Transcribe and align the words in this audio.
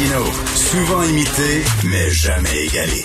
Martino, 0.00 0.24
souvent 0.54 1.02
imité, 1.02 1.62
mais 1.84 2.08
jamais 2.08 2.64
égalé. 2.64 3.04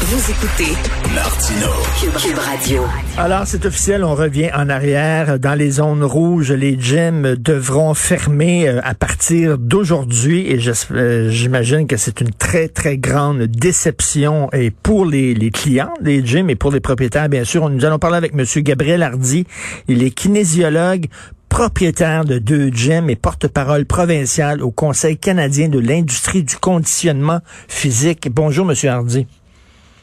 Vous 0.00 0.30
écoutez 0.30 0.72
Martino. 1.14 1.68
Cube, 2.00 2.30
Cube 2.30 2.38
Radio. 2.38 2.82
Alors, 3.16 3.46
c'est 3.46 3.64
officiel, 3.64 4.02
on 4.02 4.16
revient 4.16 4.50
en 4.52 4.68
arrière. 4.68 5.38
Dans 5.38 5.54
les 5.54 5.70
zones 5.70 6.02
rouges, 6.02 6.50
les 6.50 6.76
gyms 6.76 7.36
devront 7.36 7.94
fermer 7.94 8.68
euh, 8.68 8.80
à 8.82 8.94
partir 8.94 9.58
d'aujourd'hui 9.58 10.50
et 10.50 10.58
euh, 10.90 11.30
j'imagine 11.30 11.86
que 11.86 11.96
c'est 11.96 12.20
une 12.20 12.32
très, 12.32 12.66
très 12.66 12.98
grande 12.98 13.42
déception 13.42 14.48
et 14.52 14.72
pour 14.72 15.06
les, 15.06 15.34
les 15.34 15.50
clients 15.52 15.94
des 16.00 16.26
gyms 16.26 16.50
et 16.50 16.56
pour 16.56 16.72
les 16.72 16.80
propriétaires, 16.80 17.28
bien 17.28 17.44
sûr. 17.44 17.70
Nous 17.70 17.84
allons 17.84 18.00
parler 18.00 18.16
avec 18.16 18.32
M. 18.34 18.44
Gabriel 18.64 19.04
Hardy. 19.04 19.46
Il 19.86 20.02
est 20.02 20.10
kinésiologue, 20.10 21.06
propriétaire 21.48 22.24
de 22.24 22.38
deux 22.38 22.70
gyms 22.70 23.10
et 23.10 23.16
porte-parole 23.16 23.84
provincial 23.86 24.62
au 24.62 24.70
Conseil 24.70 25.16
canadien 25.16 25.68
de 25.68 25.78
l'industrie 25.78 26.42
du 26.42 26.56
conditionnement 26.56 27.40
physique. 27.68 28.28
Bonjour, 28.30 28.64
Monsieur 28.64 28.90
Hardy. 28.90 29.26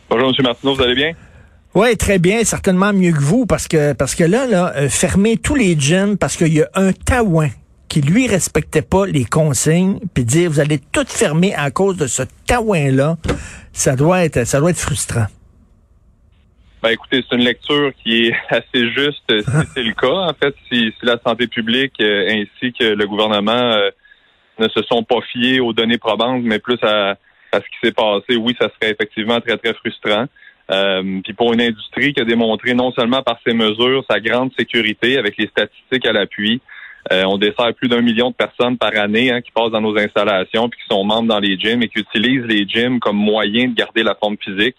Bonjour, 0.09 0.29
M. 0.29 0.43
Martineau, 0.43 0.75
vous 0.75 0.81
allez 0.81 0.95
bien? 0.95 1.13
Oui, 1.73 1.97
très 1.97 2.19
bien, 2.19 2.43
certainement 2.45 2.93
mieux 2.93 3.11
que 3.11 3.21
vous, 3.21 3.45
parce 3.45 3.67
que 3.67 3.91
parce 3.91 4.15
que 4.15 4.23
là, 4.23 4.47
là, 4.47 4.73
euh, 4.77 4.87
fermer 4.87 5.35
tous 5.35 5.55
les 5.55 5.77
gyms 5.77 6.17
parce 6.17 6.37
qu'il 6.37 6.53
y 6.53 6.61
a 6.61 6.69
un 6.73 6.93
taouin 6.93 7.49
qui 7.89 8.01
lui 8.01 8.27
respectait 8.27 8.81
pas 8.81 9.05
les 9.05 9.25
consignes, 9.25 9.99
puis 10.13 10.23
dire 10.23 10.49
vous 10.49 10.61
allez 10.61 10.79
tout 10.79 11.05
fermer 11.07 11.53
à 11.53 11.71
cause 11.71 11.97
de 11.97 12.07
ce 12.07 12.23
taouin 12.47 12.91
là, 12.91 13.17
ça 13.73 13.97
doit 13.97 14.23
être 14.23 14.45
ça 14.45 14.59
doit 14.59 14.69
être 14.69 14.79
frustrant. 14.79 15.25
Ben 16.85 16.91
écoutez, 16.91 17.25
c'est 17.27 17.35
une 17.35 17.43
lecture 17.43 17.93
qui 18.03 18.27
est 18.27 18.35
assez 18.49 18.91
juste 18.91 19.23
si 19.27 19.67
c'est 19.73 19.81
le 19.81 19.93
cas. 19.93 20.29
En 20.29 20.33
fait, 20.35 20.53
si, 20.71 20.93
la 21.01 21.17
santé 21.25 21.47
publique 21.47 21.95
euh, 21.99 22.29
ainsi 22.29 22.73
que 22.73 22.83
le 22.83 23.07
gouvernement 23.07 23.53
euh, 23.53 23.89
ne 24.59 24.67
se 24.67 24.83
sont 24.83 25.01
pas 25.01 25.19
fiés 25.31 25.59
aux 25.59 25.73
données 25.73 25.97
probantes, 25.97 26.43
mais 26.43 26.59
plus 26.59 26.77
à 26.83 27.15
ce 27.53 27.57
qui 27.57 27.77
s'est 27.81 27.91
passé, 27.91 28.35
oui, 28.37 28.55
ça 28.61 28.69
serait 28.69 28.91
effectivement 28.91 29.41
très, 29.41 29.57
très 29.57 29.73
frustrant. 29.73 30.25
Euh, 30.69 31.21
puis 31.23 31.33
pour 31.33 31.53
une 31.53 31.61
industrie 31.61 32.13
qui 32.13 32.21
a 32.21 32.23
démontré 32.23 32.75
non 32.75 32.91
seulement 32.91 33.23
par 33.23 33.39
ses 33.43 33.55
mesures 33.55 34.05
sa 34.07 34.19
grande 34.19 34.51
sécurité 34.55 35.17
avec 35.17 35.37
les 35.39 35.47
statistiques 35.47 36.05
à 36.05 36.11
l'appui, 36.11 36.61
euh, 37.11 37.23
on 37.25 37.39
dessert 37.39 37.73
plus 37.73 37.87
d'un 37.87 38.01
million 38.01 38.29
de 38.29 38.35
personnes 38.35 38.77
par 38.77 38.95
année 38.95 39.31
hein, 39.31 39.41
qui 39.41 39.49
passent 39.49 39.71
dans 39.71 39.81
nos 39.81 39.97
installations 39.97 40.69
puis 40.69 40.79
qui 40.81 40.87
sont 40.87 41.03
membres 41.03 41.29
dans 41.29 41.39
les 41.39 41.57
gyms 41.57 41.81
et 41.81 41.87
qui 41.87 42.01
utilisent 42.01 42.45
les 42.45 42.67
gyms 42.67 42.99
comme 42.99 43.17
moyen 43.17 43.69
de 43.69 43.73
garder 43.73 44.03
la 44.03 44.13
forme 44.13 44.37
physique. 44.37 44.77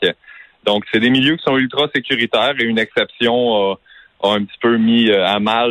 Donc 0.67 0.85
c'est 0.93 1.01
des 1.01 1.11
milieux 1.11 1.37
qui 1.37 1.45
sont 1.45 1.57
ultra 1.57 1.89
sécuritaires 1.95 2.55
et 2.59 2.65
une 2.65 2.79
exception 2.79 3.77
a, 4.23 4.29
un 4.35 4.45
petit 4.45 4.59
peu 4.61 4.77
mis 4.77 5.11
euh, 5.11 5.27
à 5.27 5.39
mal 5.39 5.71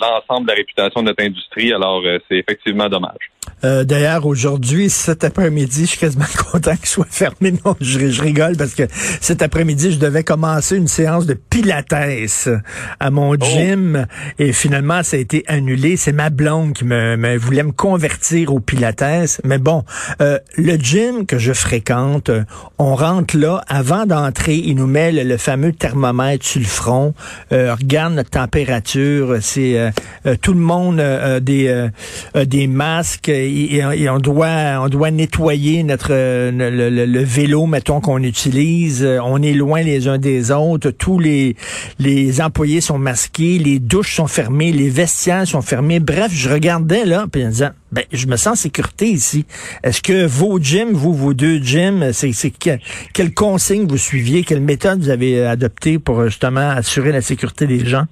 l'ensemble 0.00 0.46
de 0.46 0.52
la 0.52 0.56
réputation 0.56 1.02
de 1.02 1.06
notre 1.06 1.22
industrie. 1.22 1.72
Alors 1.72 2.02
c'est 2.28 2.36
effectivement 2.36 2.88
dommage. 2.88 3.30
Euh, 3.64 3.84
d'ailleurs, 3.84 4.26
aujourd'hui, 4.26 4.90
cet 4.90 5.24
après-midi, 5.24 5.82
je 5.82 5.90
suis 5.90 5.98
quasiment 5.98 6.24
content 6.52 6.76
qu'il 6.76 6.86
soit 6.86 7.06
fermé. 7.10 7.52
Non, 7.64 7.74
je, 7.80 8.20
rigole 8.20 8.56
parce 8.56 8.74
que 8.74 8.82
cet 9.20 9.42
après-midi, 9.42 9.92
je 9.92 9.98
devais 9.98 10.22
commencer 10.22 10.76
une 10.76 10.88
séance 10.88 11.26
de 11.26 11.34
pilates 11.34 11.92
à 13.00 13.10
mon 13.10 13.32
oh. 13.32 13.36
gym 13.40 14.06
et 14.38 14.52
finalement, 14.52 15.02
ça 15.02 15.16
a 15.16 15.20
été 15.20 15.44
annulé. 15.46 15.96
C'est 15.96 16.12
ma 16.12 16.30
blonde 16.30 16.74
qui 16.74 16.84
me, 16.84 17.36
voulait 17.36 17.62
me 17.62 17.72
convertir 17.72 18.52
au 18.52 18.60
pilates. 18.60 19.40
Mais 19.44 19.58
bon, 19.58 19.84
euh, 20.20 20.38
le 20.56 20.76
gym 20.76 21.26
que 21.26 21.38
je 21.38 21.52
fréquente, 21.52 22.30
on 22.78 22.94
rentre 22.94 23.36
là. 23.36 23.62
Avant 23.68 24.06
d'entrer, 24.06 24.56
il 24.56 24.76
nous 24.76 24.86
met 24.86 25.12
le, 25.12 25.36
fameux 25.36 25.72
thermomètre 25.72 26.44
sur 26.44 26.60
le 26.60 26.66
front, 26.66 27.14
euh, 27.52 27.72
regarde 27.84 28.14
notre 28.14 28.30
température. 28.30 29.36
C'est 29.40 29.92
tout 30.42 30.52
le 30.52 30.60
monde 30.60 31.02
des 31.40 31.88
des 32.34 32.66
masques 32.66 33.28
et, 33.28 33.82
on 34.08 34.18
doit 34.18 34.80
on 34.80 34.88
doit 34.88 35.10
nettoyer 35.10 35.82
notre 35.82 36.12
le, 36.12 37.24
vélo 37.24 37.66
mettons 37.66 38.00
qu'on 38.00 38.22
utilise 38.22 39.06
on 39.22 39.42
est 39.42 39.52
loin 39.52 39.82
les 39.82 40.08
uns 40.08 40.18
des 40.18 40.50
autres 40.50 40.90
tous 40.90 41.18
les 41.18 41.56
les 41.98 42.40
employés 42.40 42.80
sont 42.80 42.98
masqués 42.98 43.58
les 43.58 43.78
douches 43.78 44.16
sont 44.16 44.26
fermées 44.26 44.72
les 44.72 44.88
vestiaires 44.88 45.46
sont 45.46 45.62
fermés 45.62 46.00
bref 46.00 46.32
je 46.32 46.48
regardais 46.48 47.04
là 47.04 47.26
puis 47.30 47.44
en 47.44 47.48
disant 47.48 47.70
ben 47.94 48.04
je 48.12 48.26
me 48.26 48.36
sens 48.36 48.46
en 48.46 48.54
sécurité 48.56 49.06
ici 49.06 49.46
est-ce 49.82 50.02
que 50.02 50.26
vos 50.26 50.58
gyms 50.58 50.92
vous 50.92 51.14
vos 51.14 51.34
deux 51.34 51.58
gyms 51.58 52.12
c'est 52.12 52.32
c'est 52.32 52.52
quelle 53.12 53.34
consigne 53.34 53.86
vous 53.86 53.98
suiviez 53.98 54.44
quelle 54.44 54.60
méthode 54.60 55.00
vous 55.00 55.10
avez 55.10 55.46
adoptée 55.46 55.98
pour 55.98 56.24
justement 56.24 56.70
assurer 56.70 57.12
la 57.12 57.20
sécurité 57.20 57.66
des 57.66 57.84
gens? 57.84 58.04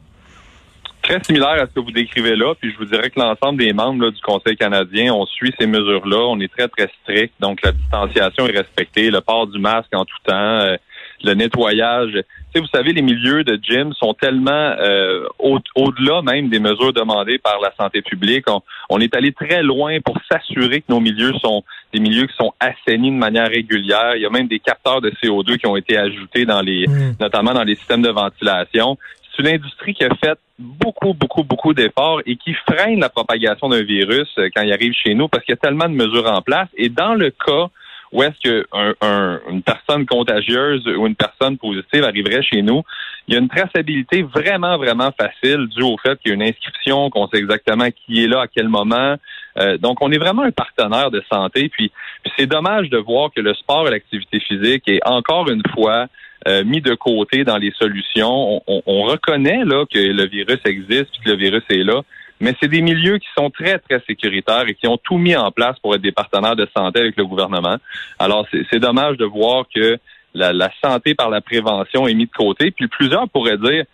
Très 1.03 1.23
similaire 1.25 1.61
à 1.61 1.67
ce 1.67 1.75
que 1.75 1.81
vous 1.81 1.91
décrivez 1.91 2.37
là, 2.37 2.55
puis 2.61 2.73
je 2.73 2.79
vous 2.79 2.85
dirais 2.85 3.11
que 3.11 3.19
l'ensemble 3.19 3.59
des 3.59 3.73
membres 3.73 4.11
du 4.11 4.21
Conseil 4.21 4.57
canadien, 4.57 5.13
on 5.13 5.27
suit 5.27 5.53
ces 5.59 5.67
mesures-là. 5.67 6.29
On 6.29 6.39
est 6.39 6.53
très, 6.53 6.69
très 6.69 6.89
strict. 7.03 7.35
Donc, 7.41 7.59
la 7.65 7.73
distanciation 7.73 8.47
est 8.47 8.57
respectée, 8.57 9.11
le 9.11 9.21
port 9.21 9.49
du 9.49 9.59
masque 9.59 9.93
en 9.95 10.05
tout 10.05 10.17
temps, 10.25 10.61
euh, 10.61 10.77
le 11.25 11.35
nettoyage. 11.35 12.23
Vous 12.55 12.67
savez, 12.67 12.93
les 12.93 13.03
milieux 13.03 13.45
de 13.45 13.59
gym 13.63 13.93
sont 13.95 14.15
tellement 14.15 14.51
euh, 14.51 15.25
au-delà 15.39 16.23
même 16.23 16.49
des 16.49 16.59
mesures 16.59 16.93
demandées 16.93 17.39
par 17.39 17.59
la 17.61 17.73
santé 17.79 18.03
publique. 18.03 18.45
On, 18.91 19.01
est 19.01 19.15
allé 19.17 19.33
très 19.33 19.63
loin 19.63 19.99
pour 20.05 20.19
s'assurer 20.31 20.81
que 20.81 20.93
nos 20.93 21.01
milieux 21.01 21.33
sont 21.41 21.65
des 21.93 22.01
milieux 22.01 22.27
qui 22.27 22.37
sont 22.37 22.53
assainis 22.61 23.11
de 23.11 23.17
manière 23.17 23.49
régulière. 23.49 24.17
Il 24.17 24.23
y 24.23 24.27
a 24.27 24.31
même 24.31 24.49
des 24.49 24.59
capteurs 24.59 25.01
de 25.01 25.11
CO2 25.11 25.57
qui 25.59 25.67
ont 25.67 25.77
été 25.77 25.97
ajoutés 25.97 26.45
dans 26.45 26.61
les, 26.61 26.87
mmh. 26.87 27.17
notamment 27.21 27.55
dans 27.55 27.65
les 27.65 27.75
systèmes 27.77 28.03
de 28.03 28.11
ventilation 28.11 28.99
c'est 29.35 29.43
une 29.43 29.55
industrie 29.55 29.95
qui 29.95 30.05
a 30.05 30.15
fait 30.15 30.39
beaucoup, 30.59 31.15
beaucoup, 31.15 31.43
beaucoup 31.43 31.75
d'efforts 31.75 32.21
et 32.27 32.37
qui 32.37 32.55
freine 32.69 33.01
la 33.01 33.09
propagation 33.09 33.69
d'un 33.69 33.83
virus 33.83 34.29
euh, 34.39 34.49
quand 34.55 34.63
il 34.63 34.73
arrive 34.73 34.93
chez 34.93 35.15
nous 35.15 35.29
parce 35.29 35.45
qu'il 35.45 35.53
y 35.53 35.55
a 35.55 35.57
tellement 35.57 35.89
de 35.89 35.95
mesures 35.95 36.31
en 36.31 36.43
place. 36.43 36.69
Et 36.77 36.89
dans 36.89 37.15
le 37.15 37.31
cas 37.31 37.69
où 38.13 38.23
est-ce 38.23 38.39
qu'une 38.41 39.63
personne 39.63 40.07
contagieuse 40.07 40.87
ou 40.87 41.07
une 41.07 41.17
personne 41.17 41.57
positive 41.57 42.05
arriverait 42.05 42.43
chez 42.43 42.63
nous, 42.63 42.83
il 43.27 43.35
y 43.35 43.37
a 43.37 43.41
une 43.41 43.49
traçabilité 43.49 44.23
vraiment, 44.23 44.77
vraiment 44.77 45.11
facile 45.19 45.67
due 45.69 45.83
au 45.83 45.97
fait 45.97 46.19
qu'il 46.21 46.31
y 46.31 46.33
a 46.33 46.35
une 46.35 46.43
inscription, 46.43 47.09
qu'on 47.11 47.29
sait 47.29 47.39
exactement 47.39 47.89
qui 47.91 48.25
est 48.25 48.27
là, 48.27 48.43
à 48.43 48.47
quel 48.49 48.69
moment. 48.69 49.17
Euh, 49.59 49.79
donc, 49.79 50.03
on 50.03 50.11
est 50.11 50.19
vraiment 50.19 50.43
un 50.43 50.51
partenaire 50.51 51.11
de 51.11 51.23
santé. 51.33 51.69
puis 51.69 51.93
c'est 52.37 52.47
dommage 52.47 52.91
de 52.91 52.99
voir 52.99 53.31
que 53.35 53.41
le 53.41 53.55
sport 53.55 53.89
et 53.89 53.91
l'activité 53.91 54.41
physique 54.41 54.89
est 54.89 55.01
encore 55.07 55.49
une 55.49 55.63
fois 55.73 56.07
euh, 56.49 56.65
mis 56.65 56.81
de 56.81 56.95
côté 56.95 57.45
dans 57.45 57.57
les 57.57 57.73
solutions. 57.79 58.63
On, 58.67 59.03
reconnaît 59.03 59.65
là 59.65 59.85
que 59.87 59.99
le 59.99 60.27
virus 60.27 60.59
existe 60.65 61.11
et 61.15 61.25
que 61.25 61.31
le 61.31 61.37
virus 61.37 61.63
est 61.71 61.85
là, 61.85 62.03
mais 62.43 62.57
c'est 62.61 62.69
des 62.69 62.83
milieux 62.83 63.19
qui 63.19 63.29
sont 63.39 63.51
très, 63.51 63.79
très 63.79 64.03
sécuritaires 64.05 64.65
et 64.67 64.75
qui 64.75 64.89
ont 64.89 64.99
tout 64.99 65.17
mis 65.17 65.37
en 65.37 65.53
place 65.53 65.79
pour 65.79 65.95
être 65.95 66.03
des 66.03 66.11
partenaires 66.11 66.57
de 66.57 66.69
santé 66.77 66.99
avec 66.99 67.17
le 67.17 67.25
gouvernement. 67.25 67.77
Alors, 68.19 68.47
c'est 68.69 68.81
dommage 68.81 69.17
de 69.17 69.25
voir 69.25 69.65
que 69.73 69.97
la, 70.35 70.71
santé 70.85 71.15
par 71.15 71.31
la 71.31 71.41
prévention 71.41 72.09
est 72.09 72.15
mise 72.15 72.27
de 72.27 72.37
côté. 72.37 72.73
Puis 72.73 72.89
plusieurs 72.89 73.29
pourraient 73.29 73.59
dire, 73.59 73.85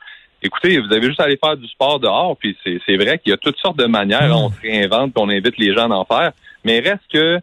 écoutez, 0.42 0.78
vous 0.78 0.90
avez 0.90 1.08
juste 1.08 1.20
à 1.20 1.24
aller 1.24 1.36
faire 1.36 1.58
du 1.58 1.68
sport 1.68 2.00
dehors, 2.00 2.38
puis 2.38 2.56
c'est 2.64 2.96
vrai 2.96 3.18
qu'il 3.18 3.30
y 3.30 3.34
a 3.34 3.36
toutes 3.36 3.58
sortes 3.58 3.78
de 3.78 3.86
manières, 3.86 4.34
on 4.34 4.50
se 4.50 4.60
réinvente, 4.62 5.12
on 5.16 5.28
invite 5.28 5.58
les 5.58 5.74
gens 5.74 5.90
à 5.90 5.94
en 5.94 6.06
faire, 6.06 6.32
mais 6.64 6.80
reste 6.80 7.04
que 7.12 7.38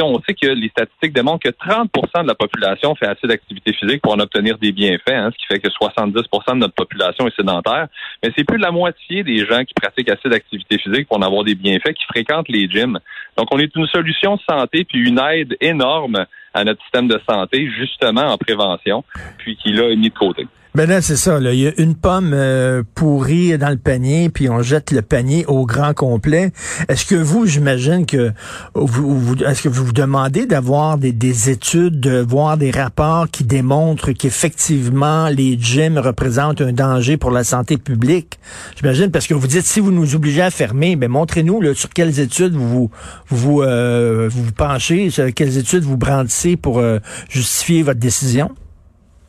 on 0.00 0.20
sait 0.26 0.34
que 0.34 0.48
les 0.48 0.68
statistiques 0.68 1.12
démontrent 1.12 1.44
que 1.44 1.54
30% 1.54 2.22
de 2.22 2.28
la 2.28 2.34
population 2.34 2.94
fait 2.94 3.06
assez 3.06 3.26
d'activité 3.26 3.72
physique 3.72 4.02
pour 4.02 4.12
en 4.12 4.18
obtenir 4.18 4.58
des 4.58 4.72
bienfaits, 4.72 5.08
hein, 5.08 5.30
ce 5.32 5.38
qui 5.38 5.46
fait 5.46 5.60
que 5.60 5.68
70% 5.68 6.54
de 6.54 6.58
notre 6.58 6.74
population 6.74 7.26
est 7.26 7.36
sédentaire. 7.36 7.88
Mais 8.22 8.30
c'est 8.36 8.44
plus 8.44 8.58
de 8.58 8.62
la 8.62 8.70
moitié 8.70 9.22
des 9.22 9.44
gens 9.44 9.64
qui 9.64 9.74
pratiquent 9.74 10.10
assez 10.10 10.28
d'activité 10.28 10.78
physique 10.78 11.08
pour 11.08 11.18
en 11.18 11.22
avoir 11.22 11.44
des 11.44 11.54
bienfaits 11.54 11.92
qui 11.94 12.04
fréquentent 12.04 12.48
les 12.48 12.68
gyms. 12.68 12.98
Donc, 13.36 13.48
on 13.52 13.58
est 13.58 13.74
une 13.76 13.86
solution 13.86 14.36
de 14.36 14.40
santé 14.48 14.84
puis 14.84 15.00
une 15.00 15.18
aide 15.18 15.56
énorme 15.60 16.26
à 16.54 16.64
notre 16.64 16.82
système 16.82 17.08
de 17.08 17.20
santé, 17.28 17.68
justement 17.78 18.22
en 18.22 18.36
prévention, 18.36 19.04
puis 19.38 19.56
qui 19.56 19.72
l'a 19.72 19.94
mis 19.94 20.10
de 20.10 20.14
côté. 20.14 20.46
Ben 20.74 20.88
là, 20.88 21.02
c'est 21.02 21.16
ça. 21.16 21.38
Il 21.38 21.60
y 21.60 21.66
a 21.66 21.72
une 21.76 21.94
pomme 21.94 22.30
euh, 22.32 22.82
pourrie 22.94 23.58
dans 23.58 23.68
le 23.68 23.76
panier, 23.76 24.30
puis 24.30 24.48
on 24.48 24.62
jette 24.62 24.90
le 24.90 25.02
panier 25.02 25.44
au 25.46 25.66
grand 25.66 25.92
complet. 25.92 26.50
Est-ce 26.88 27.04
que 27.04 27.14
vous, 27.14 27.44
j'imagine 27.44 28.06
que 28.06 28.32
vous, 28.74 29.20
vous- 29.20 29.36
est-ce 29.44 29.60
que 29.60 29.68
vous 29.68 29.84
vous 29.84 29.92
demandez 29.92 30.46
d'avoir 30.46 30.96
des, 30.96 31.12
des 31.12 31.50
études, 31.50 32.00
de 32.00 32.20
voir 32.26 32.56
des 32.56 32.70
rapports 32.70 33.28
qui 33.30 33.44
démontrent 33.44 34.12
qu'effectivement 34.12 35.28
les 35.28 35.58
gyms 35.60 35.98
représentent 35.98 36.62
un 36.62 36.72
danger 36.72 37.18
pour 37.18 37.32
la 37.32 37.44
santé 37.44 37.76
publique? 37.76 38.38
J'imagine 38.80 39.10
parce 39.10 39.26
que 39.26 39.34
vous 39.34 39.46
dites 39.46 39.66
si 39.66 39.78
vous 39.78 39.92
nous 39.92 40.14
obligez 40.14 40.40
à 40.40 40.50
fermer, 40.50 40.96
ben 40.96 41.10
montrez-nous 41.10 41.74
sur 41.74 41.90
quelles 41.90 42.18
études 42.18 42.54
vous 42.54 42.90
vous 43.28 43.60
euh, 43.60 44.26
vous 44.32 44.50
penchez, 44.52 45.10
sur 45.10 45.34
quelles 45.34 45.58
études 45.58 45.82
vous 45.82 45.98
brandissez 45.98 46.56
pour 46.56 46.78
euh, 46.78 46.98
justifier 47.28 47.82
votre 47.82 48.00
décision. 48.00 48.50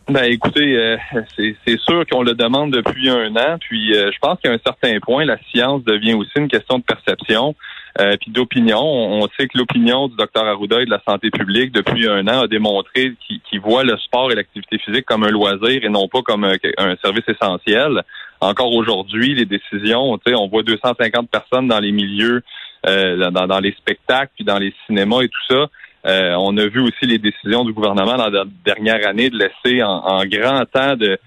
Ben 0.09 0.25
écoutez, 0.25 0.75
euh, 0.77 0.97
c'est 1.37 1.79
sûr 1.79 2.05
qu'on 2.11 2.23
le 2.23 2.33
demande 2.33 2.73
depuis 2.73 3.09
un 3.09 3.33
an, 3.37 3.57
puis 3.57 3.95
euh, 3.95 4.11
je 4.11 4.19
pense 4.19 4.37
qu'à 4.43 4.51
un 4.51 4.59
certain 4.63 4.99
point, 4.99 5.23
la 5.23 5.37
science 5.49 5.81
devient 5.85 6.13
aussi 6.13 6.31
une 6.35 6.49
question 6.49 6.77
de 6.79 6.83
perception, 6.83 7.55
euh, 8.01 8.17
puis 8.19 8.29
d'opinion. 8.29 8.81
On, 8.81 9.25
sait 9.39 9.47
que 9.47 9.57
l'opinion 9.57 10.09
du 10.09 10.17
docteur 10.17 10.43
Arruda 10.45 10.81
et 10.81 10.85
de 10.85 10.89
la 10.89 11.01
santé 11.07 11.31
publique 11.31 11.71
depuis 11.71 12.09
un 12.09 12.27
an 12.27 12.41
a 12.41 12.47
démontré 12.47 13.13
qu'il 13.25 13.39
qu'il 13.41 13.61
voit 13.61 13.85
le 13.85 13.97
sport 13.97 14.29
et 14.29 14.35
l'activité 14.35 14.77
physique 14.77 15.05
comme 15.05 15.23
un 15.23 15.31
loisir 15.31 15.85
et 15.85 15.89
non 15.89 16.09
pas 16.09 16.21
comme 16.21 16.43
un, 16.43 16.57
un 16.79 16.95
service 16.97 17.25
essentiel. 17.29 18.03
Encore 18.41 18.75
aujourd'hui, 18.75 19.35
les 19.35 19.45
décisions, 19.45 20.19
on 20.27 20.47
voit 20.49 20.63
250 20.63 21.29
personnes 21.29 21.69
dans 21.69 21.79
les 21.79 21.93
milieux, 21.93 22.43
euh, 22.85 23.31
dans, 23.31 23.47
dans 23.47 23.59
les 23.59 23.71
spectacles, 23.71 24.31
puis 24.35 24.43
dans 24.43 24.57
les 24.57 24.73
cinémas 24.85 25.21
et 25.21 25.29
tout 25.29 25.45
ça. 25.49 25.69
Euh, 26.05 26.35
on 26.37 26.57
a 26.57 26.65
vu 26.67 26.81
aussi 26.81 27.05
les 27.05 27.17
décisions 27.17 27.63
du 27.63 27.71
gouvernement 27.71 28.17
dans 28.17 28.29
la 28.29 28.43
dernière 28.65 29.07
année 29.07 29.29
de 29.29 29.37
laisser 29.37 29.81
en, 29.83 30.25
grand 30.25 30.65
temps 30.65 30.95
de, 30.95 31.17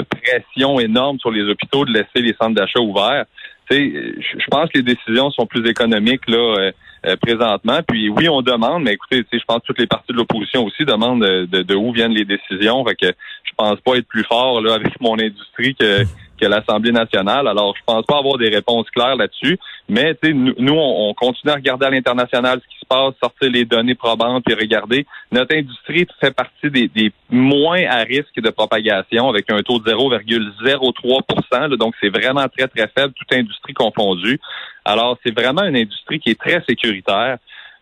pression 0.00 0.80
énorme 0.80 1.18
sur 1.20 1.30
les 1.30 1.42
hôpitaux, 1.42 1.84
de 1.84 1.92
laisser 1.92 2.20
les 2.22 2.34
centres 2.40 2.54
d'achat 2.54 2.80
ouverts. 2.80 3.26
Je 3.70 4.46
pense 4.50 4.70
que 4.70 4.78
les 4.78 4.82
décisions 4.82 5.30
sont 5.30 5.46
plus 5.46 5.68
économiques 5.68 6.28
là 6.28 6.38
euh, 6.38 6.72
euh, 7.06 7.16
présentement. 7.16 7.80
Puis 7.86 8.08
oui, 8.08 8.28
on 8.28 8.42
demande, 8.42 8.82
mais 8.82 8.94
écoutez, 8.94 9.24
je 9.32 9.44
pense 9.46 9.58
que 9.58 9.66
toutes 9.66 9.78
les 9.78 9.86
parties 9.86 10.12
de 10.12 10.16
l'opposition 10.16 10.64
aussi 10.64 10.84
demandent 10.84 11.22
de, 11.22 11.46
de, 11.46 11.62
de 11.62 11.74
où 11.74 11.92
viennent 11.92 12.14
les 12.14 12.24
décisions. 12.24 12.84
Fait 12.84 12.96
que 12.96 13.06
je 13.06 13.52
pense 13.56 13.80
pas 13.80 13.96
être 13.96 14.08
plus 14.08 14.24
fort 14.24 14.60
là 14.60 14.74
avec 14.74 15.00
mon 15.00 15.14
industrie 15.14 15.74
que 15.74 16.02
que 16.36 16.46
l'Assemblée 16.46 16.92
nationale. 16.92 17.48
Alors, 17.48 17.74
je 17.76 17.82
pense 17.84 18.04
pas 18.06 18.18
avoir 18.18 18.38
des 18.38 18.48
réponses 18.48 18.88
claires 18.90 19.16
là-dessus. 19.16 19.58
Mais 19.88 20.16
nous, 20.24 20.74
on 20.74 21.14
continue 21.14 21.52
à 21.52 21.56
regarder 21.56 21.86
à 21.86 21.90
l'international 21.90 22.60
ce 22.62 22.68
qui 22.68 22.80
se 22.80 22.86
passe, 22.86 23.14
sortir 23.22 23.50
les 23.50 23.64
données 23.64 23.94
probantes 23.94 24.44
et 24.50 24.54
regarder. 24.54 25.06
Notre 25.32 25.56
industrie 25.56 26.06
fait 26.20 26.34
partie 26.34 26.70
des, 26.70 26.88
des 26.88 27.12
moins 27.30 27.84
à 27.88 28.02
risque 28.02 28.40
de 28.40 28.50
propagation 28.50 29.28
avec 29.28 29.50
un 29.50 29.62
taux 29.62 29.78
de 29.78 29.90
0,03 29.90 31.68
là. 31.68 31.76
Donc, 31.76 31.94
c'est 32.00 32.08
vraiment 32.08 32.46
très, 32.48 32.68
très 32.68 32.88
faible, 32.88 33.12
toute 33.14 33.32
industrie 33.32 33.74
confondue. 33.74 34.40
Alors, 34.84 35.18
c'est 35.24 35.38
vraiment 35.38 35.64
une 35.64 35.76
industrie 35.76 36.20
qui 36.20 36.30
est 36.30 36.40
très 36.40 36.62
sécuritaire, 36.68 37.38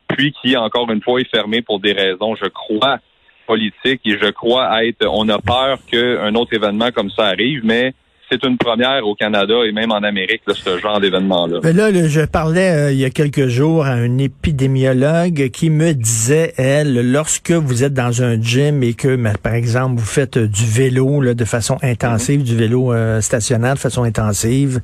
puis 0.09 0.33
qui, 0.41 0.57
encore 0.57 0.91
une 0.91 1.03
fois, 1.03 1.21
est 1.21 1.31
fermée 1.31 1.63
pour 1.63 1.81
des 1.81 1.93
raisons, 1.93 2.35
je 2.35 2.47
crois, 2.47 2.99
politiques 3.47 4.01
et 4.05 4.19
je 4.19 4.31
crois 4.31 4.85
être, 4.85 5.07
on 5.09 5.29
a 5.29 5.39
peur 5.39 5.79
qu'un 5.91 6.35
autre 6.35 6.55
événement 6.55 6.91
comme 6.93 7.11
ça 7.11 7.27
arrive, 7.27 7.61
mais 7.65 7.95
c'est 8.31 8.43
une 8.45 8.57
première 8.57 9.07
au 9.07 9.15
Canada 9.15 9.55
et 9.67 9.73
même 9.73 9.93
en 9.93 10.03
Amérique, 10.03 10.43
là, 10.47 10.55
ce 10.55 10.79
genre 10.79 11.01
d'événement-là. 11.01 11.61
Là, 11.63 11.91
là, 11.91 12.09
je 12.09 12.21
parlais 12.23 12.71
euh, 12.71 12.93
il 12.93 12.99
y 12.99 13.05
a 13.05 13.11
quelques 13.11 13.47
jours 13.49 13.85
à 13.85 13.91
un 13.91 14.19
épidémiologue 14.19 15.51
qui 15.51 15.71
me 15.71 15.93
disait, 15.93 16.55
elle, 16.57 17.13
lorsque 17.13 17.51
vous 17.53 17.85
êtes 17.85 17.95
dans 17.95 18.23
un 18.23 18.41
gym 18.41 18.83
et 18.83 18.95
que, 18.95 19.17
par 19.39 19.55
exemple, 19.55 20.01
vous 20.01 20.07
faites 20.07 20.37
euh, 20.37 20.49
du 20.49 20.65
vélo 20.65 21.21
là, 21.21 21.35
de 21.35 21.45
façon 21.45 21.79
intensive, 21.83 22.43
du 22.43 22.57
vélo 22.57 22.93
euh, 22.93 23.21
stationnaire 23.21 23.75
de 23.75 23.79
façon 23.79 24.03
intensive, 24.03 24.81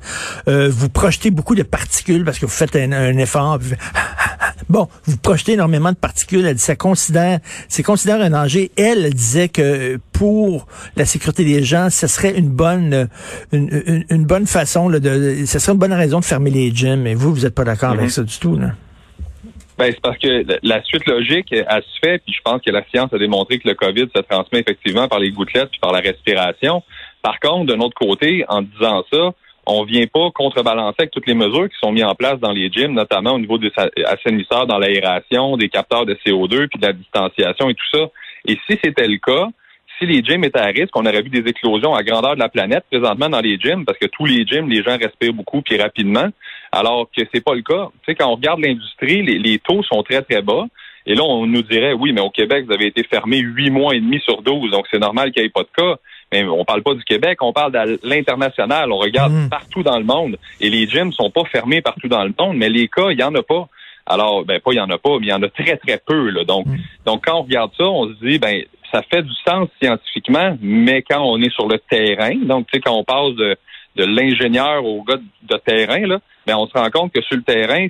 euh, 0.47 0.69
vous 0.71 0.89
projetez 0.89 1.31
beaucoup 1.31 1.55
de 1.55 1.63
particules 1.63 2.23
parce 2.23 2.39
que 2.39 2.45
vous 2.45 2.51
faites 2.51 2.75
un, 2.75 2.91
un 2.91 3.17
effort. 3.17 3.59
puis 3.59 3.71
Bon, 4.71 4.87
vous 5.03 5.17
projetez 5.17 5.53
énormément 5.53 5.91
de 5.91 5.97
particules. 5.97 6.45
Elle 6.45 6.55
dit, 6.55 6.61
ça 6.61 6.77
considère, 6.77 7.39
c'est 7.67 7.83
considère 7.83 8.21
un 8.21 8.29
danger. 8.29 8.71
Elle, 8.77 9.05
elle 9.05 9.13
disait 9.13 9.49
que 9.49 9.99
pour 10.13 10.65
la 10.95 11.05
sécurité 11.05 11.43
des 11.43 11.61
gens, 11.61 11.89
ce 11.89 12.07
serait 12.07 12.37
une 12.37 12.49
bonne, 12.49 13.09
une, 13.51 13.69
une, 13.85 14.05
une 14.09 14.25
bonne 14.25 14.47
façon, 14.47 14.87
là, 14.87 14.99
de, 14.99 15.45
ce 15.45 15.59
serait 15.59 15.73
une 15.73 15.79
bonne 15.79 15.93
raison 15.93 16.19
de 16.19 16.25
fermer 16.25 16.51
les 16.51 16.73
gyms. 16.73 17.05
Et 17.05 17.15
vous, 17.15 17.33
vous 17.33 17.41
n'êtes 17.41 17.53
pas 17.53 17.65
d'accord 17.65 17.91
avec 17.91 18.09
ça 18.09 18.23
du 18.23 18.37
tout, 18.39 18.55
là? 18.55 18.71
Ben, 19.77 19.91
c'est 19.91 20.01
parce 20.01 20.17
que 20.19 20.45
la 20.61 20.83
suite 20.83 21.07
logique, 21.07 21.51
elle 21.51 21.65
se 21.65 21.99
fait, 22.03 22.19
puis 22.19 22.33
je 22.33 22.41
pense 22.43 22.61
que 22.61 22.69
la 22.69 22.83
science 22.91 23.11
a 23.13 23.17
démontré 23.17 23.57
que 23.57 23.67
le 23.67 23.73
COVID 23.73 24.07
se 24.15 24.21
transmet 24.21 24.59
effectivement 24.59 25.07
par 25.07 25.19
les 25.19 25.31
gouttelettes 25.31 25.71
puis 25.71 25.79
par 25.81 25.91
la 25.91 25.99
respiration. 25.99 26.83
Par 27.23 27.39
contre, 27.39 27.73
d'un 27.73 27.79
autre 27.79 27.95
côté, 27.95 28.45
en 28.47 28.61
disant 28.61 29.03
ça, 29.11 29.31
on 29.71 29.83
vient 29.83 30.05
pas 30.07 30.29
contrebalancer 30.31 30.95
avec 30.99 31.11
toutes 31.11 31.27
les 31.27 31.33
mesures 31.33 31.69
qui 31.69 31.77
sont 31.81 31.91
mises 31.91 32.03
en 32.03 32.15
place 32.15 32.39
dans 32.39 32.51
les 32.51 32.69
gyms, 32.71 32.93
notamment 32.93 33.33
au 33.33 33.39
niveau 33.39 33.57
des 33.57 33.71
assainisseurs 34.05 34.67
dans 34.67 34.77
l'aération, 34.77 35.57
des 35.57 35.69
capteurs 35.69 36.05
de 36.05 36.15
CO2, 36.25 36.67
puis 36.67 36.79
de 36.79 36.87
la 36.87 36.93
distanciation 36.93 37.69
et 37.69 37.73
tout 37.73 37.97
ça. 37.97 38.09
Et 38.47 38.57
si 38.67 38.77
c'était 38.83 39.07
le 39.07 39.17
cas, 39.17 39.47
si 40.01 40.07
les 40.07 40.23
gyms 40.23 40.43
étaient 40.43 40.59
à 40.59 40.65
risque, 40.65 40.95
on 40.95 41.05
aurait 41.05 41.21
vu 41.21 41.29
des 41.29 41.47
éclosions 41.47 41.93
à 41.93 42.03
grandeur 42.03 42.33
de 42.33 42.39
la 42.39 42.49
planète 42.49 42.85
présentement 42.89 43.29
dans 43.29 43.39
les 43.39 43.57
gyms, 43.59 43.85
parce 43.85 43.97
que 43.99 44.07
tous 44.07 44.25
les 44.25 44.45
gyms, 44.45 44.67
les 44.67 44.83
gens 44.83 44.97
respirent 44.97 45.33
beaucoup 45.33 45.61
puis 45.61 45.79
rapidement, 45.79 46.27
alors 46.71 47.07
que 47.15 47.21
c'est 47.33 47.43
pas 47.43 47.53
le 47.53 47.61
cas. 47.61 47.89
Tu 48.03 48.11
sais, 48.11 48.15
quand 48.15 48.27
on 48.27 48.35
regarde 48.35 48.61
l'industrie, 48.61 49.21
les, 49.21 49.59
taux 49.59 49.83
sont 49.83 50.01
très, 50.03 50.21
très 50.23 50.41
bas. 50.41 50.65
Et 51.05 51.15
là, 51.15 51.23
on 51.23 51.45
nous 51.45 51.61
dirait, 51.63 51.93
oui, 51.93 52.13
mais 52.13 52.21
au 52.21 52.29
Québec, 52.29 52.65
vous 52.65 52.73
avez 52.73 52.87
été 52.87 53.03
fermé 53.03 53.39
huit 53.39 53.69
mois 53.69 53.95
et 53.95 53.99
demi 53.99 54.19
sur 54.21 54.41
12, 54.41 54.71
donc 54.71 54.85
c'est 54.91 54.99
normal 54.99 55.31
qu'il 55.31 55.41
n'y 55.43 55.47
ait 55.47 55.51
pas 55.51 55.63
de 55.63 55.69
cas. 55.75 55.95
Mais 56.31 56.45
on 56.45 56.63
parle 56.63 56.81
pas 56.81 56.93
du 56.93 57.03
Québec, 57.03 57.39
on 57.41 57.53
parle 57.53 57.73
de 57.73 57.99
l'international. 58.03 58.91
On 58.91 58.97
regarde 58.97 59.33
Mm. 59.33 59.49
partout 59.49 59.83
dans 59.83 59.97
le 59.97 60.05
monde. 60.05 60.37
Et 60.59 60.69
les 60.69 60.87
gyms 60.87 61.11
sont 61.11 61.29
pas 61.29 61.43
fermés 61.45 61.81
partout 61.81 62.07
dans 62.07 62.23
le 62.23 62.33
monde, 62.37 62.57
mais 62.57 62.69
les 62.69 62.87
cas, 62.87 63.09
il 63.11 63.19
y 63.19 63.23
en 63.23 63.35
a 63.35 63.43
pas. 63.43 63.67
Alors, 64.05 64.43
ben 64.43 64.59
pas 64.59 64.71
il 64.73 64.77
y 64.77 64.81
en 64.81 64.89
a 64.89 64.97
pas, 64.97 65.19
mais 65.19 65.27
il 65.27 65.29
y 65.29 65.33
en 65.33 65.43
a 65.43 65.49
très, 65.49 65.77
très 65.77 65.99
peu. 66.05 66.29
Là. 66.29 66.43
Donc, 66.43 66.65
donc 67.05 67.25
quand 67.25 67.39
on 67.39 67.43
regarde 67.43 67.71
ça, 67.77 67.83
on 67.85 68.07
se 68.07 68.13
dit, 68.25 68.39
ben 68.39 68.63
ça 68.91 69.01
fait 69.03 69.21
du 69.21 69.33
sens 69.47 69.69
scientifiquement, 69.81 70.57
mais 70.61 71.01
quand 71.01 71.21
on 71.21 71.41
est 71.41 71.53
sur 71.53 71.67
le 71.67 71.79
terrain, 71.79 72.35
donc 72.35 72.67
tu 72.67 72.77
sais, 72.77 72.81
quand 72.81 72.93
on 72.93 73.03
passe 73.03 73.35
de, 73.35 73.55
de 73.95 74.05
l'ingénieur 74.05 74.85
au 74.85 75.03
gars 75.03 75.17
de, 75.17 75.57
terrain, 75.65 76.07
là, 76.07 76.19
ben 76.47 76.55
on 76.55 76.65
se 76.67 76.73
rend 76.73 76.89
compte 76.89 77.11
que 77.13 77.21
sur 77.21 77.35
le 77.35 77.43
terrain, 77.43 77.87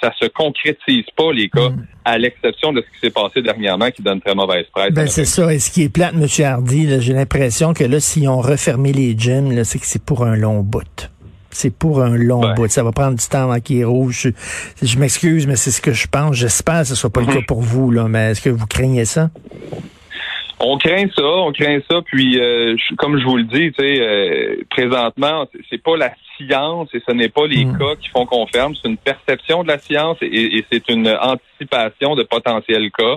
ça 0.00 0.12
se 0.18 0.26
concrétise 0.26 1.04
pas 1.16 1.30
les 1.32 1.48
cas, 1.50 1.70
à 2.04 2.16
l'exception 2.18 2.72
de 2.72 2.80
ce 2.80 2.86
qui 2.94 3.00
s'est 3.06 3.10
passé 3.12 3.42
dernièrement 3.42 3.90
qui 3.90 4.02
donne 4.02 4.20
très 4.20 4.34
mauvaise 4.34 4.64
presse. 4.74 4.92
Ben, 4.92 5.06
c'est 5.06 5.24
ça. 5.26 5.52
Et 5.52 5.58
ce 5.58 5.70
qui 5.70 5.82
est 5.82 5.88
plate, 5.88 6.14
M. 6.14 6.26
Hardy, 6.44 7.00
j'ai 7.00 7.12
l'impression 7.12 7.74
que 7.74 7.84
là, 7.84 8.00
si 8.00 8.26
on 8.26 8.40
refermé 8.40 8.92
les 8.92 9.14
gyms, 9.16 9.62
c'est 9.64 9.78
que 9.78 9.86
c'est 9.86 10.02
pour 10.02 10.24
un 10.24 10.36
long 10.36 10.60
bout. 10.60 11.10
C'est 11.54 11.70
pour 11.76 12.02
un 12.02 12.16
long 12.16 12.40
Ouais. 12.40 12.54
bout. 12.54 12.70
Ça 12.70 12.82
va 12.82 12.92
prendre 12.92 13.18
du 13.18 13.26
temps 13.26 13.42
avant 13.50 13.60
qu'il 13.60 13.76
est 13.78 13.84
rouge. 13.84 14.32
Je, 14.82 14.86
je 14.86 14.98
m'excuse, 14.98 15.46
mais 15.46 15.56
c'est 15.56 15.70
ce 15.70 15.82
que 15.82 15.92
je 15.92 16.06
pense. 16.08 16.34
J'espère 16.36 16.80
que 16.80 16.86
ce 16.86 16.94
soit 16.94 17.10
pas 17.10 17.20
le 17.20 17.26
Mhm. 17.26 17.34
cas 17.34 17.40
pour 17.46 17.60
vous, 17.60 17.90
là. 17.90 18.08
Mais 18.08 18.30
est-ce 18.30 18.40
que 18.40 18.48
vous 18.48 18.66
craignez 18.66 19.04
ça? 19.04 19.28
On 20.64 20.78
craint 20.78 21.06
ça, 21.16 21.24
on 21.26 21.50
craint 21.50 21.80
ça, 21.90 22.02
puis 22.02 22.38
euh, 22.38 22.76
je- 22.76 22.94
comme 22.94 23.18
je 23.18 23.24
vous 23.24 23.36
le 23.36 23.42
dis, 23.44 23.72
tu 23.72 23.82
sais, 23.82 24.00
euh, 24.00 24.56
présentement, 24.70 25.44
c'est- 25.68 25.82
pas 25.82 25.96
la 25.96 26.12
science 26.36 26.88
et 26.94 27.02
ce 27.06 27.12
n'est 27.12 27.28
pas 27.28 27.46
les 27.48 27.64
Mm. 27.64 27.78
cas 27.78 27.96
qui 28.00 28.08
font 28.10 28.26
qu'on 28.26 28.46
ferme, 28.46 28.72
c'est 28.76 28.88
une 28.88 28.96
perception 28.96 29.64
de 29.64 29.68
la 29.68 29.78
science 29.78 30.18
et, 30.22 30.58
et 30.58 30.64
c'est 30.70 30.88
une 30.88 31.08
anticipation 31.08 32.14
de 32.14 32.22
potentiels 32.22 32.90
cas. 32.92 33.16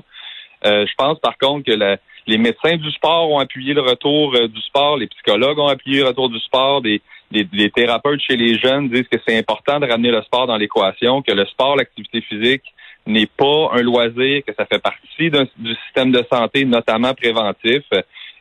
Euh, 0.65 0.87
je 0.87 0.93
pense 0.97 1.19
par 1.19 1.37
contre 1.37 1.65
que 1.65 1.73
la- 1.73 1.97
les 2.25 2.39
médecins 2.39 2.77
du 2.77 2.89
sport 2.91 3.29
ont 3.31 3.37
appuyé 3.37 3.75
le 3.75 3.81
retour 3.81 4.33
euh, 4.35 4.47
du 4.47 4.61
sport, 4.61 4.97
les 4.97 5.05
psychologues 5.07 5.59
ont 5.59 5.67
appuyé 5.67 5.99
le 5.99 6.07
retour 6.07 6.29
du 6.29 6.39
sport, 6.39 6.81
des, 6.81 6.99
des- 7.29 7.47
les 7.53 7.69
thérapeutes 7.69 8.21
chez 8.21 8.37
les 8.37 8.57
jeunes 8.57 8.89
disent 8.89 9.07
que 9.07 9.19
c'est 9.27 9.37
important 9.37 9.79
de 9.79 9.85
ramener 9.85 10.09
le 10.09 10.23
sport 10.23 10.47
dans 10.47 10.57
l'équation, 10.57 11.21
que 11.21 11.31
le 11.31 11.45
sport, 11.45 11.75
l'activité 11.75 12.21
physique 12.21 12.63
n'est 13.05 13.27
pas 13.27 13.71
un 13.73 13.81
loisir, 13.81 14.41
que 14.45 14.53
ça 14.57 14.65
fait 14.65 14.81
partie 14.81 15.29
du 15.57 15.75
système 15.85 16.11
de 16.11 16.25
santé, 16.31 16.65
notamment 16.65 17.13
préventif. 17.13 17.83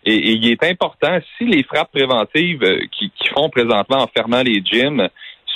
Et, 0.05 0.15
et 0.15 0.33
il 0.33 0.51
est 0.51 0.63
important, 0.65 1.19
si 1.37 1.45
les 1.45 1.63
frappes 1.63 1.93
préventives 1.93 2.63
euh, 2.63 2.81
qui, 2.93 3.11
qui 3.11 3.29
font 3.29 3.49
présentement 3.49 4.03
en 4.03 4.07
fermant 4.07 4.43
les 4.43 4.63
gyms 4.65 5.09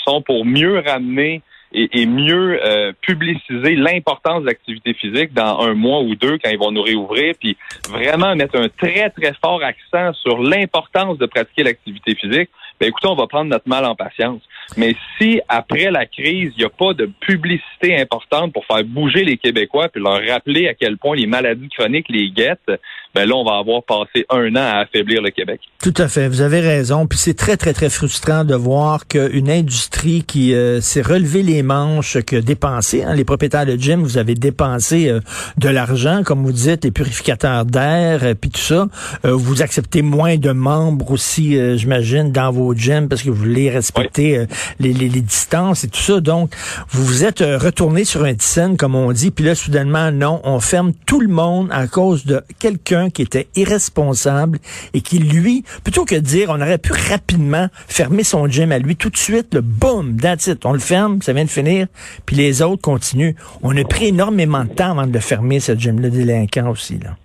sont 0.07 0.23
pour 0.23 0.45
mieux 0.45 0.79
ramener 0.79 1.43
et, 1.73 2.01
et 2.01 2.07
mieux 2.07 2.65
euh, 2.65 2.93
publiciser 3.01 3.77
l'importance 3.77 4.43
de 4.43 4.47
l'activité 4.47 4.95
physique 4.95 5.33
dans 5.35 5.61
un 5.61 5.75
mois 5.75 6.01
ou 6.01 6.15
deux 6.15 6.39
quand 6.39 6.51
ils 6.51 6.59
vont 6.59 6.71
nous 6.71 6.83
réouvrir, 6.83 7.35
puis 7.39 7.57
vraiment 7.89 8.35
mettre 8.35 8.59
un 8.59 8.69
très, 8.69 9.11
très 9.11 9.35
fort 9.43 9.63
accent 9.63 10.13
sur 10.21 10.39
l'importance 10.43 11.19
de 11.19 11.27
pratiquer 11.27 11.65
l'activité 11.65 12.15
physique, 12.15 12.51
ben 12.81 12.89
écoutez, 12.89 13.09
on 13.09 13.17
va 13.17 13.27
prendre 13.27 13.51
notre 13.51 13.69
mal 13.69 13.85
en 13.85 13.97
patience. 13.97 14.41
Mais 14.77 14.95
si 15.17 15.41
après 15.49 15.91
la 15.91 16.07
crise, 16.07 16.53
il 16.57 16.59
n'y 16.59 16.65
a 16.65 16.69
pas 16.69 16.93
de 16.93 17.07
publicité 17.21 17.99
importante 17.99 18.53
pour 18.53 18.65
faire 18.67 18.85
bouger 18.85 19.25
les 19.25 19.37
Québécois 19.37 19.89
puis 19.89 20.03
leur 20.03 20.25
rappeler 20.27 20.69
à 20.69 20.75
quel 20.75 20.97
point 20.97 21.17
les 21.17 21.27
maladies 21.27 21.69
chroniques 21.71 22.09
les 22.09 22.31
guettent, 22.31 22.71
ben 23.15 23.29
là, 23.29 23.35
on 23.35 23.45
va 23.45 23.59
avoir 23.59 23.83
passé 23.83 24.27
un 24.29 24.55
an 24.55 24.77
à 24.77 24.81
affaiblir 24.81 25.23
le 25.23 25.31
Québec. 25.31 25.61
Tout 25.83 25.95
à 25.97 26.09
fait, 26.09 26.29
vous 26.29 26.43
avez 26.43 26.61
raison. 26.61 27.07
Puis 27.07 27.19
c'est 27.19 27.35
très, 27.35 27.57
très, 27.57 27.73
très 27.73 27.89
frustrant 27.89 28.45
de 28.45 28.55
voir 28.55 29.07
qu'une 29.07 29.51
industrie 29.51 30.25
qui 30.25 30.55
euh, 30.55 30.81
s'est 30.81 31.03
relevée 31.03 31.43
les 31.43 31.63
manches, 31.63 32.21
que 32.21 32.37
dépensé, 32.37 33.05
hein, 33.05 33.15
les 33.15 33.25
propriétaires 33.25 33.65
de 33.65 33.77
gym, 33.77 34.03
vous 34.03 34.19
avez 34.19 34.35
dépensé 34.35 35.09
euh, 35.09 35.21
de 35.57 35.69
l'argent, 35.69 36.23
comme 36.25 36.45
vous 36.45 36.53
dites, 36.53 36.85
les 36.85 36.91
purificateurs 36.91 37.65
d'air, 37.65 38.25
euh, 38.25 38.35
puis 38.35 38.51
tout 38.51 38.61
ça. 38.61 38.89
vous 39.25 39.63
acceptez 39.63 40.03
moins 40.03 40.37
de 40.37 40.51
membres 40.51 41.11
aussi, 41.11 41.57
j'imagine, 41.77 42.33
dans 42.33 42.51
vos 42.51 42.75
gyms 42.75 43.09
parce 43.09 43.23
que 43.23 43.31
vous 43.31 43.37
voulez 43.37 43.71
respecter 43.71 44.47
les, 44.81 44.93
les, 44.93 45.09
les, 45.09 45.21
distances 45.21 45.85
et 45.85 45.89
tout 45.89 46.01
ça. 46.01 46.21
Donc, 46.21 46.55
vous 46.91 47.05
vous 47.05 47.25
êtes 47.25 47.41
retourné 47.41 48.05
sur 48.05 48.25
un 48.25 48.35
scène, 48.39 48.77
comme 48.77 48.95
on 48.95 49.13
dit, 49.13 49.31
puis 49.31 49.45
là, 49.45 49.55
soudainement, 49.55 50.11
non, 50.11 50.41
on 50.45 50.61
ferme 50.61 50.93
tout 51.07 51.21
le 51.21 51.29
monde 51.29 51.69
à 51.71 51.87
cause 51.87 52.25
de 52.25 52.43
quelqu'un 52.59 52.98
qui 53.11 53.23
était 53.23 53.49
irresponsable 53.57 54.59
et 54.95 55.01
qui, 55.01 55.19
lui, 55.19 55.65
plutôt 55.85 56.05
que 56.05 56.15
de 56.15 56.21
dire 56.21 56.49
on 56.51 56.61
aurait 56.61 56.79
pu 56.79 56.93
rapidement 56.93 57.69
fermer 57.87 58.25
son 58.25 58.47
gym 58.49 58.73
à 58.73 58.79
lui 58.79 58.97
tout 58.97 59.11
de 59.11 59.17
suite, 59.17 59.55
le 59.55 59.61
boum, 59.61 60.21
that's 60.21 60.51
on 60.65 60.73
le 60.73 60.79
ferme, 60.79 61.23
ça 61.23 61.33
vient 61.33 61.45
de 61.45 61.51
finir, 61.51 61.87
puis 62.27 62.37
les 62.37 62.63
autres 62.63 62.83
continuent. 62.83 63.35
On 63.63 63.77
a 63.77 63.85
pris 63.85 64.07
énormément 64.07 64.65
de 64.65 64.71
temps 64.71 64.91
avant 64.91 65.07
de 65.07 65.13
le 65.13 65.21
fermer, 65.21 65.61
ce 65.61 65.75
gym-là 65.75 66.11
délinquant 66.11 66.71
aussi, 66.71 66.99
là. 66.99 67.17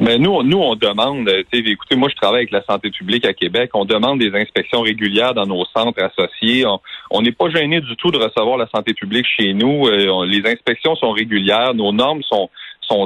Mais 0.00 0.16
nous, 0.16 0.42
nous, 0.42 0.56
on 0.56 0.76
demande, 0.76 1.28
écoutez, 1.52 1.94
moi, 1.94 2.08
je 2.08 2.16
travaille 2.16 2.40
avec 2.40 2.52
la 2.52 2.64
santé 2.64 2.90
publique 2.90 3.26
à 3.26 3.34
Québec. 3.34 3.70
On 3.74 3.84
demande 3.84 4.18
des 4.18 4.34
inspections 4.34 4.80
régulières 4.80 5.34
dans 5.34 5.44
nos 5.44 5.66
centres 5.76 6.02
associés. 6.02 6.64
On 7.10 7.20
n'est 7.20 7.32
pas 7.32 7.50
gêné 7.50 7.82
du 7.82 7.94
tout 7.96 8.10
de 8.10 8.16
recevoir 8.16 8.56
la 8.56 8.66
santé 8.74 8.94
publique 8.94 9.26
chez 9.38 9.52
nous. 9.52 9.88
Euh, 9.88 10.24
les 10.24 10.50
inspections 10.50 10.96
sont 10.96 11.10
régulières. 11.10 11.74
Nos 11.74 11.92
normes 11.92 12.22
sont, 12.22 12.48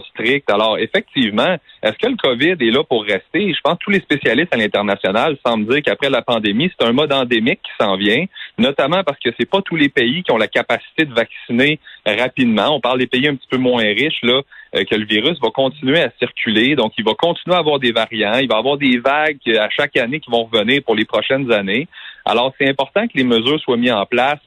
strictes. 0.03 0.50
Alors, 0.50 0.79
effectivement, 0.79 1.57
est-ce 1.83 1.99
que 1.99 2.09
le 2.09 2.17
COVID 2.17 2.57
est 2.61 2.71
là 2.71 2.83
pour 2.85 3.03
rester? 3.03 3.53
Je 3.53 3.61
pense 3.62 3.75
que 3.75 3.85
tous 3.85 3.91
les 3.91 4.00
spécialistes 4.00 4.55
à 4.55 4.57
l'international 4.57 5.37
semblent 5.45 5.73
dire 5.73 5.83
qu'après 5.83 6.11
la 6.11 6.23
pandémie, 6.23 6.71
c'est 6.71 6.87
un 6.87 6.93
mode 6.93 7.12
endémique 7.12 7.61
qui 7.62 7.73
s'en 7.79 7.97
vient, 7.97 8.25
notamment 8.59 9.03
parce 9.05 9.19
que 9.19 9.31
c'est 9.38 9.49
pas 9.49 9.61
tous 9.62 9.76
les 9.76 9.88
pays 9.88 10.23
qui 10.23 10.33
ont 10.33 10.37
la 10.37 10.49
capacité 10.49 11.05
de 11.05 11.12
vacciner 11.12 11.79
rapidement. 12.07 12.76
On 12.76 12.81
parle 12.81 12.99
des 12.99 13.07
pays 13.07 13.29
un 13.29 13.35
petit 13.35 13.49
peu 13.50 13.59
moins 13.59 13.83
riches, 13.83 14.21
là, 14.23 14.41
euh, 14.76 14.85
que 14.85 14.95
le 14.95 15.07
virus 15.07 15.38
va 15.41 15.50
continuer 15.50 16.00
à 16.00 16.11
circuler. 16.19 16.75
Donc, 16.75 16.93
il 16.99 17.05
va 17.05 17.14
continuer 17.14 17.57
à 17.57 17.61
avoir 17.61 17.79
des 17.79 17.93
variants. 17.93 18.38
Il 18.41 18.49
va 18.49 18.57
avoir 18.57 18.76
des 18.76 18.99
vagues 18.99 19.38
à 19.59 19.69
chaque 19.71 19.97
année 19.97 20.21
qui 20.21 20.31
vont 20.31 20.45
revenir 20.45 20.83
pour 20.85 20.95
les 20.95 21.05
prochaines 21.05 21.53
années. 21.53 21.87
Alors, 22.25 22.53
c'est 22.59 22.69
important 22.69 23.07
que 23.07 23.17
les 23.17 23.25
mesures 23.25 23.61
soient 23.61 23.76
mises 23.76 23.93
en 23.93 24.07
place 24.07 24.41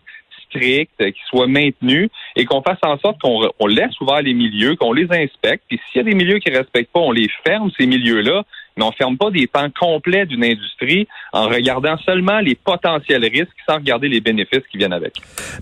strictes, 0.50 1.12
qui 1.12 1.22
soient 1.27 1.48
maintenues 1.48 2.10
et 2.36 2.46
qu'on 2.46 2.62
fasse 2.62 2.80
en 2.84 2.98
sorte 2.98 3.20
qu'on 3.22 3.68
laisse 3.68 4.00
ouvert 4.01 4.22
les 4.22 4.34
milieux, 4.34 4.75
qu'on 4.75 4.94
les 4.94 5.08
inspecte. 5.12 5.63
Puis 5.68 5.80
s'il 5.92 6.00
y 6.00 6.01
a 6.01 6.04
des 6.04 6.16
milieux 6.16 6.39
qui 6.39 6.51
ne 6.51 6.58
respectent 6.58 6.92
pas, 6.92 7.00
on 7.00 7.12
les 7.12 7.30
ferme, 7.46 7.72
ces 7.77 7.86
milieux-là, 7.86 8.44
mais 8.77 8.84
on 8.84 8.91
ferme 8.91 9.17
pas 9.17 9.31
des 9.31 9.48
pans 9.48 9.69
complets 9.79 10.25
d'une 10.25 10.43
industrie 10.43 11.07
en 11.34 11.48
regardant 11.48 11.98
seulement 12.05 12.39
les 12.39 12.55
potentiels 12.55 13.24
risques 13.24 13.48
sans 13.67 13.75
regarder 13.75 14.07
les 14.07 14.22
bénéfices 14.22 14.63
qui 14.72 14.77
viennent 14.77 14.93
avec. 14.93 15.15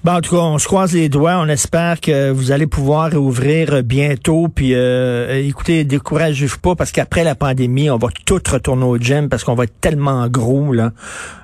Bon, 0.03 0.13
en 0.13 0.21
tout 0.21 0.35
cas, 0.35 0.41
on 0.41 0.57
se 0.57 0.67
croise 0.67 0.93
les 0.93 1.09
doigts. 1.09 1.37
On 1.39 1.47
espère 1.47 1.99
que 2.01 2.31
vous 2.31 2.51
allez 2.51 2.67
pouvoir 2.67 3.13
ouvrir 3.13 3.83
bientôt. 3.83 4.47
Puis, 4.47 4.73
euh, 4.73 5.41
écoutez, 5.45 5.83
découragez-vous 5.83 6.59
pas 6.59 6.75
parce 6.75 6.91
qu'après 6.91 7.23
la 7.23 7.35
pandémie, 7.35 7.89
on 7.89 7.97
va 7.97 8.09
tout 8.25 8.41
retourner 8.51 8.85
au 8.85 8.97
gym 8.97 9.29
parce 9.29 9.43
qu'on 9.43 9.55
va 9.55 9.63
être 9.65 9.79
tellement 9.79 10.27
gros 10.27 10.73
là. 10.73 10.91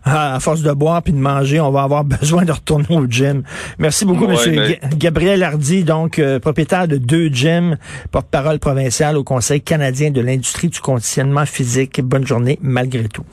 À 0.04 0.40
force 0.40 0.62
de 0.62 0.72
boire 0.72 1.04
puis 1.04 1.14
de 1.14 1.20
manger, 1.20 1.60
on 1.60 1.72
va 1.72 1.84
avoir 1.84 2.04
besoin 2.22 2.44
de 2.44 2.52
retourner 2.52 2.98
au 2.98 3.06
gym. 3.08 3.44
Merci 3.78 4.06
beaucoup, 4.06 4.28
Monsieur 4.28 4.78
Gabriel 4.96 5.44
Hardy, 5.44 5.84
donc 5.84 6.20
euh, 6.20 6.40
propriétaire 6.40 6.88
de 6.88 6.98
deux 6.98 7.28
gyms, 7.28 7.78
porte-parole 8.12 8.60
provincial 8.60 9.18
au 9.18 9.24
Conseil 9.24 9.62
canadien 9.62 10.12
de 10.12 10.22
l'industrie 10.22 10.70
du 10.70 10.80
conditionnement 10.80 11.46
physique. 11.62 12.02
Bonne 12.02 12.26
journée 12.26 12.58
malgré 12.62 13.08
tout. 13.08 13.26